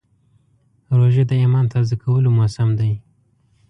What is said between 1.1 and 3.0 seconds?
د ایمان تازه کولو موسم دی.